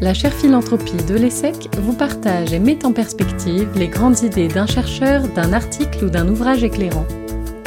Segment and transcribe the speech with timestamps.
[0.00, 4.66] la chaire philanthropie de l'ESSEC vous partage et met en perspective les grandes idées d'un
[4.66, 7.06] chercheur, d'un article ou d'un ouvrage éclairant.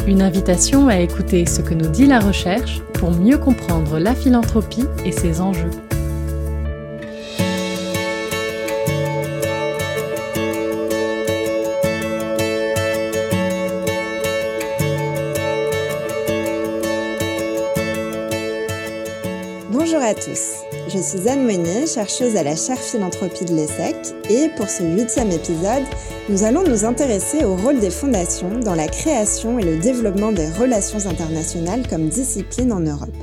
[0.08, 4.86] Une invitation à écouter ce que nous dit la recherche pour mieux comprendre la philanthropie
[5.06, 5.72] et ses enjeux.
[19.72, 23.96] Bonjour à tous, je suis Anne Meunier, chercheuse à la chaire philanthropie de l'ESSEC,
[24.30, 25.84] et pour ce huitième épisode,
[26.30, 30.50] nous allons nous intéresser au rôle des fondations dans la création et le développement des
[30.50, 33.16] relations internationales comme discipline en Europe.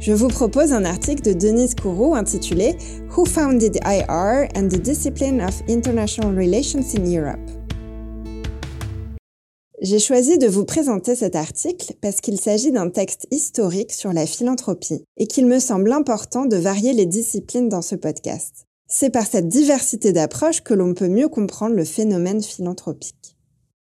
[0.00, 2.76] Je vous propose un article de Denise Kourou intitulé
[3.16, 7.61] Who Founded IR and the Discipline of International Relations in Europe
[9.82, 14.26] j'ai choisi de vous présenter cet article parce qu'il s'agit d'un texte historique sur la
[14.26, 18.68] philanthropie et qu'il me semble important de varier les disciplines dans ce podcast.
[18.86, 23.36] C'est par cette diversité d'approches que l'on peut mieux comprendre le phénomène philanthropique.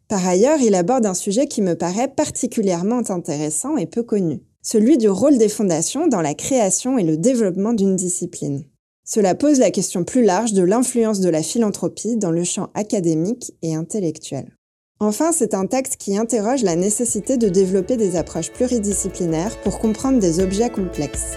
[0.09, 4.97] Par ailleurs, il aborde un sujet qui me paraît particulièrement intéressant et peu connu, celui
[4.97, 8.65] du rôle des fondations dans la création et le développement d'une discipline.
[9.05, 13.53] Cela pose la question plus large de l'influence de la philanthropie dans le champ académique
[13.61, 14.57] et intellectuel.
[15.05, 20.20] Enfin, c'est un texte qui interroge la nécessité de développer des approches pluridisciplinaires pour comprendre
[20.20, 21.33] des objets complexes.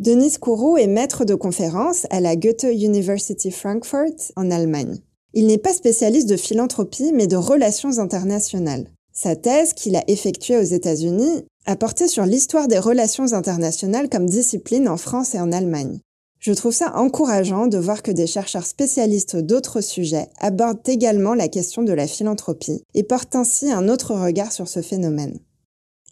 [0.00, 4.98] Denis Kourou est maître de conférence à la Goethe University Frankfurt en Allemagne.
[5.34, 8.88] Il n'est pas spécialiste de philanthropie mais de relations internationales.
[9.12, 14.26] Sa thèse, qu'il a effectuée aux États-Unis, a porté sur l'histoire des relations internationales comme
[14.26, 16.00] discipline en France et en Allemagne.
[16.48, 21.46] Je trouve ça encourageant de voir que des chercheurs spécialistes d'autres sujets abordent également la
[21.46, 25.40] question de la philanthropie et portent ainsi un autre regard sur ce phénomène.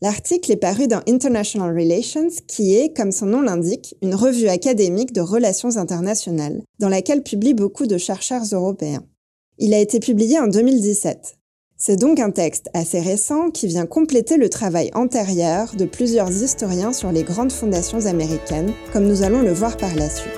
[0.02, 5.14] L'article est paru dans International Relations, qui est, comme son nom l'indique, une revue académique
[5.14, 9.06] de relations internationales, dans laquelle publient beaucoup de chercheurs européens.
[9.56, 11.35] Il a été publié en 2017.
[11.78, 16.94] C'est donc un texte assez récent qui vient compléter le travail antérieur de plusieurs historiens
[16.94, 20.32] sur les grandes fondations américaines, comme nous allons le voir par la suite.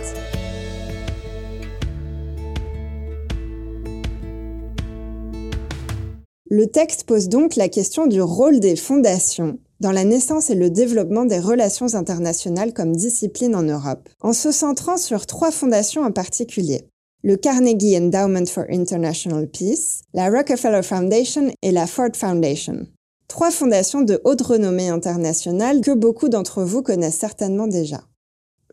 [6.51, 10.71] Le texte pose donc la question du rôle des fondations dans la naissance et le
[10.71, 16.11] développement des relations internationales comme discipline en Europe, en se centrant sur trois fondations en
[16.11, 16.89] particulier
[17.25, 22.87] le Carnegie Endowment for International Peace, la Rockefeller Foundation et la Ford Foundation.
[23.27, 28.03] Trois fondations de haute renommée internationale que beaucoup d'entre vous connaissent certainement déjà.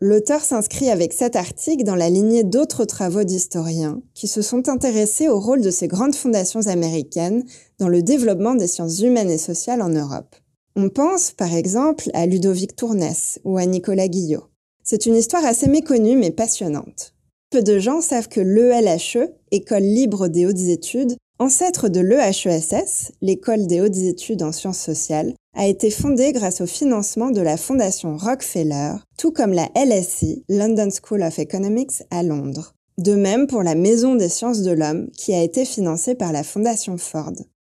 [0.00, 5.28] L'auteur s'inscrit avec cet article dans la lignée d'autres travaux d'historiens qui se sont intéressés
[5.28, 7.44] au rôle de ces grandes fondations américaines
[7.78, 10.36] dans le développement des sciences humaines et sociales en Europe.
[10.76, 14.44] On pense, par exemple, à Ludovic Tournès ou à Nicolas Guillot.
[14.84, 17.15] C'est une histoire assez méconnue mais passionnante.
[17.50, 23.66] Peu de gens savent que l'ELHE, École libre des hautes études, ancêtre de l'EHESS, l'École
[23.66, 28.16] des hautes études en sciences sociales, a été fondée grâce au financement de la Fondation
[28.16, 32.72] Rockefeller, tout comme la LSE, London School of Economics, à Londres.
[32.98, 36.42] De même pour la Maison des sciences de l'homme, qui a été financée par la
[36.42, 37.34] Fondation Ford.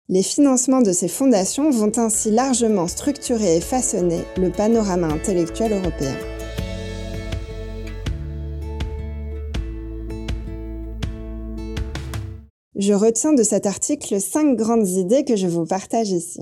[0.10, 6.18] Les financements de ces fondations vont ainsi largement structurer et façonner le panorama intellectuel européen.
[12.82, 16.40] Je retiens de cet article cinq grandes idées que je vous partage ici.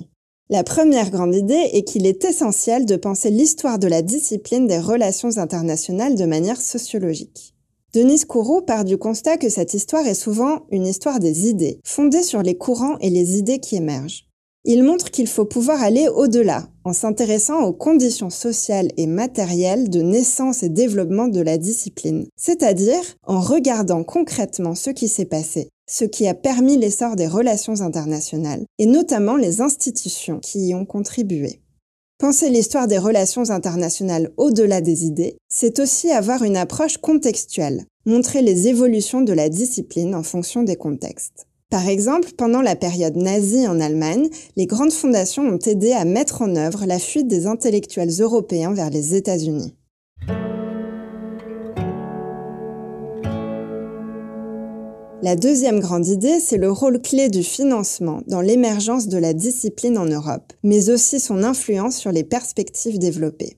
[0.50, 4.80] La première grande idée est qu'il est essentiel de penser l'histoire de la discipline des
[4.80, 7.54] relations internationales de manière sociologique.
[7.94, 12.24] Denis Kourou part du constat que cette histoire est souvent une histoire des idées, fondée
[12.24, 14.24] sur les courants et les idées qui émergent.
[14.63, 20.02] Il montre qu'il faut pouvoir aller au-delà, en s'intéressant aux conditions sociales et matérielles de
[20.02, 26.06] naissance et développement de la discipline, c'est-à-dire en regardant concrètement ce qui s'est passé, ce
[26.06, 31.62] qui a permis l'essor des relations internationales, et notamment les institutions qui y ont contribué.
[32.19, 38.41] Penser l'histoire des relations internationales au-delà des idées, c'est aussi avoir une approche contextuelle, montrer
[38.41, 41.47] les évolutions de la discipline en fonction des contextes.
[41.69, 44.27] Par exemple, pendant la période nazie en Allemagne,
[44.57, 48.89] les grandes fondations ont aidé à mettre en œuvre la fuite des intellectuels européens vers
[48.89, 49.75] les États-Unis.
[55.21, 59.98] La deuxième grande idée, c'est le rôle clé du financement dans l'émergence de la discipline
[59.98, 63.57] en Europe, mais aussi son influence sur les perspectives développées.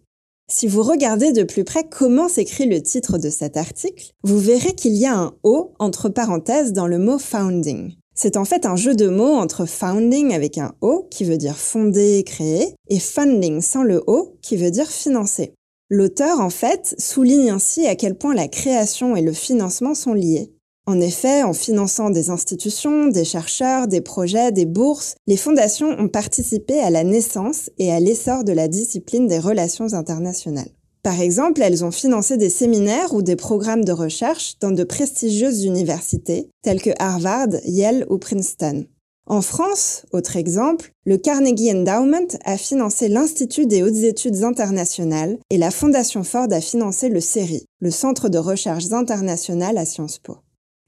[0.52, 4.74] Si vous regardez de plus près comment s'écrit le titre de cet article, vous verrez
[4.74, 7.94] qu'il y a un O entre parenthèses dans le mot founding.
[8.16, 11.58] C'est en fait un jeu de mots entre founding avec un O qui veut dire
[11.58, 15.54] fonder, créer, et funding sans le O qui veut dire financer.
[15.90, 20.52] L'auteur, en fait, souligne ainsi à quel point la création et le financement sont liés.
[20.88, 26.08] En effet, en finançant des institutions, des chercheurs, des projets, des bourses, les fondations ont
[26.08, 30.72] participé à la naissance et à l'essor de la discipline des relations internationales.
[31.04, 35.66] Par exemple, elles ont financé des séminaires ou des programmes de recherche dans de prestigieuses
[35.66, 38.86] universités telles que Harvard, Yale ou Princeton.
[39.28, 45.58] En France, autre exemple, le Carnegie Endowment a financé l'Institut des hautes études internationales et
[45.58, 50.38] la Fondation Ford a financé le CERI, le Centre de recherche internationale à Sciences Po.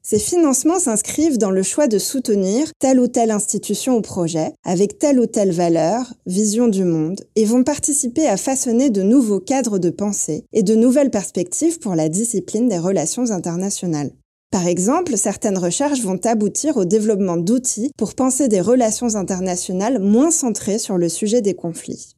[0.06, 5.00] Ces financements s'inscrivent dans le choix de soutenir telle ou telle institution ou projet avec
[5.00, 9.80] telle ou telle valeur, vision du monde, et vont participer à façonner de nouveaux cadres
[9.80, 14.12] de pensée et de nouvelles perspectives pour la discipline des relations internationales.
[14.52, 20.32] Par exemple, certaines recherches vont aboutir au développement d'outils pour penser des relations internationales moins
[20.32, 22.18] centrées sur le sujet des conflits.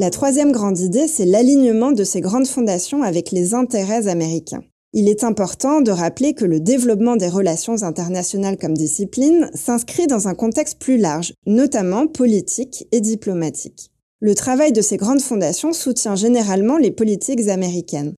[0.00, 4.62] La troisième grande idée, c'est l'alignement de ces grandes fondations avec les intérêts américains.
[4.92, 10.28] Il est important de rappeler que le développement des relations internationales comme discipline s'inscrit dans
[10.28, 13.90] un contexte plus large, notamment politique et diplomatique.
[14.20, 18.14] Le travail de ces grandes fondations soutient généralement les politiques américaines.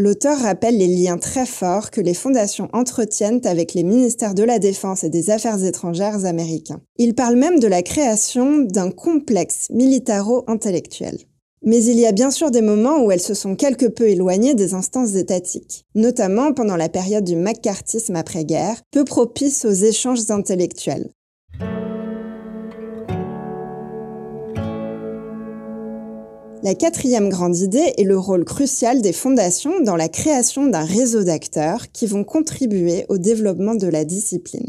[0.00, 4.60] L'auteur rappelle les liens très forts que les fondations entretiennent avec les ministères de la
[4.60, 6.80] Défense et des Affaires étrangères américains.
[6.98, 11.18] Il parle même de la création d'un complexe militaro-intellectuel.
[11.64, 14.54] Mais il y a bien sûr des moments où elles se sont quelque peu éloignées
[14.54, 21.10] des instances étatiques, notamment pendant la période du macartisme après-guerre, peu propice aux échanges intellectuels.
[26.64, 31.22] La quatrième grande idée est le rôle crucial des fondations dans la création d'un réseau
[31.22, 34.68] d'acteurs qui vont contribuer au développement de la discipline.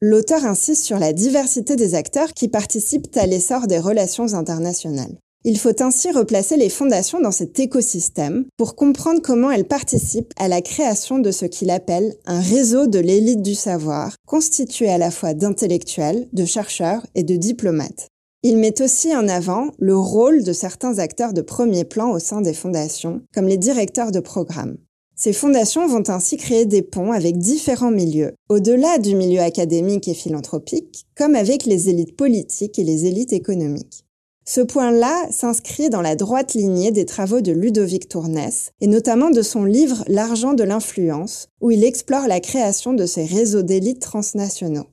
[0.00, 5.16] L'auteur insiste sur la diversité des acteurs qui participent à l'essor des relations internationales.
[5.44, 10.46] Il faut ainsi replacer les fondations dans cet écosystème pour comprendre comment elles participent à
[10.46, 15.10] la création de ce qu'il appelle un réseau de l'élite du savoir, constitué à la
[15.10, 18.08] fois d'intellectuels, de chercheurs et de diplomates.
[18.48, 22.42] Il met aussi en avant le rôle de certains acteurs de premier plan au sein
[22.42, 24.76] des fondations, comme les directeurs de programme.
[25.16, 30.14] Ces fondations vont ainsi créer des ponts avec différents milieux, au-delà du milieu académique et
[30.14, 34.04] philanthropique, comme avec les élites politiques et les élites économiques.
[34.44, 39.42] Ce point-là s'inscrit dans la droite lignée des travaux de Ludovic Tournès, et notamment de
[39.42, 44.86] son livre L'argent de l'influence, où il explore la création de ces réseaux d'élites transnationaux.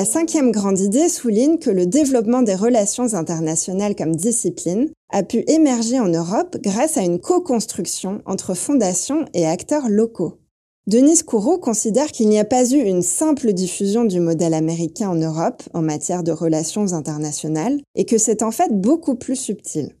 [0.00, 5.44] La cinquième grande idée souligne que le développement des relations internationales comme discipline a pu
[5.46, 10.38] émerger en Europe grâce à une co-construction entre fondations et acteurs locaux.
[10.86, 15.16] Denis Courreau considère qu'il n'y a pas eu une simple diffusion du modèle américain en
[15.16, 19.96] Europe en matière de relations internationales et que c'est en fait beaucoup plus subtil.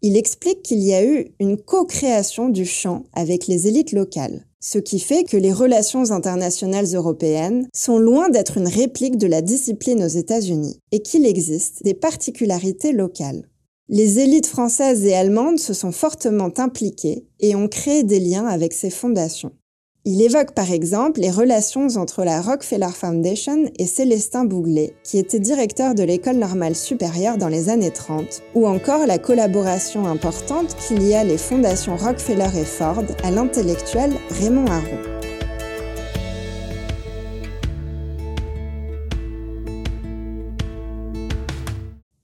[0.00, 4.78] Il explique qu'il y a eu une co-création du champ avec les élites locales ce
[4.78, 10.04] qui fait que les relations internationales européennes sont loin d'être une réplique de la discipline
[10.04, 13.48] aux États-Unis et qu'il existe des particularités locales.
[13.88, 18.72] Les élites françaises et allemandes se sont fortement impliquées et ont créé des liens avec
[18.72, 19.52] ces fondations.
[20.04, 25.38] Il évoque par exemple les relations entre la Rockefeller Foundation et Célestin Bouglet, qui était
[25.38, 31.06] directeur de l'école normale supérieure dans les années 30, ou encore la collaboration importante qu'il
[31.06, 34.98] y a les fondations Rockefeller et Ford à l'intellectuel Raymond Aron.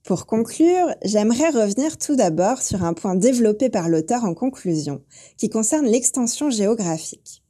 [0.03, 5.01] Pour conclure, j'aimerais revenir tout d'abord sur un point développé par l'auteur en conclusion,
[5.37, 7.41] qui concerne l'extension géographique.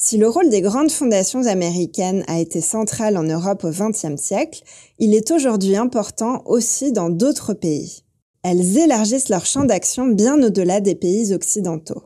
[0.00, 4.62] Si le rôle des grandes fondations américaines a été central en Europe au XXe siècle,
[5.00, 8.04] il est aujourd'hui important aussi dans d'autres pays.
[8.44, 12.04] Elles élargissent leur champ d'action bien au-delà des pays occidentaux.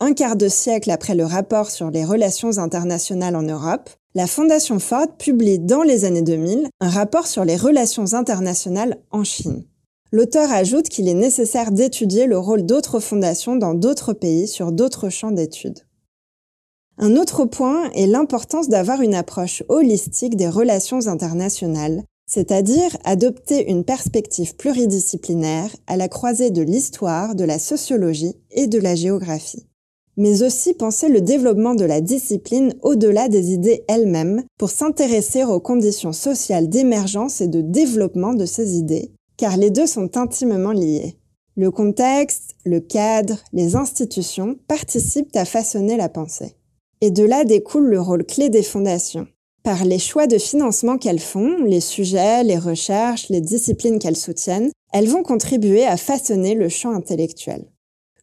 [0.00, 4.78] Un quart de siècle après le rapport sur les relations internationales en Europe, la Fondation
[4.78, 9.62] Ford publie dans les années 2000 un rapport sur les relations internationales en Chine.
[10.10, 15.10] L'auteur ajoute qu'il est nécessaire d'étudier le rôle d'autres fondations dans d'autres pays sur d'autres
[15.10, 15.86] champs d'études.
[16.98, 23.84] Un autre point est l'importance d'avoir une approche holistique des relations internationales, c'est-à-dire adopter une
[23.84, 29.66] perspective pluridisciplinaire à la croisée de l'histoire, de la sociologie et de la géographie.
[30.16, 35.60] Mais aussi penser le développement de la discipline au-delà des idées elles-mêmes pour s'intéresser aux
[35.60, 41.18] conditions sociales d'émergence et de développement de ces idées, car les deux sont intimement liés.
[41.56, 46.55] Le contexte, le cadre, les institutions participent à façonner la pensée.
[47.02, 49.26] Et de là découle le rôle clé des fondations.
[49.62, 54.70] Par les choix de financement qu'elles font, les sujets, les recherches, les disciplines qu'elles soutiennent,
[54.92, 57.66] elles vont contribuer à façonner le champ intellectuel.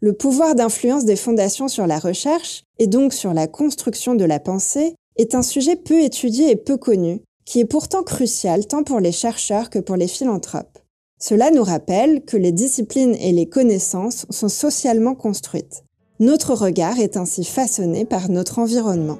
[0.02, 4.40] Le pouvoir d'influence des fondations sur la recherche, et donc sur la construction de la
[4.40, 9.00] pensée, est un sujet peu étudié et peu connu, qui est pourtant crucial tant pour
[9.00, 10.80] les chercheurs que pour les philanthropes.
[11.20, 15.84] Cela nous rappelle que les disciplines et les connaissances sont socialement construites.
[16.24, 19.18] Notre regard est ainsi façonné par notre environnement.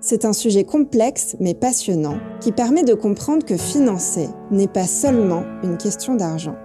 [0.00, 5.44] C'est un sujet complexe mais passionnant qui permet de comprendre que financer n'est pas seulement
[5.62, 6.56] une question d'argent.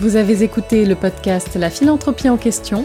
[0.00, 2.84] Vous avez écouté le podcast La philanthropie en question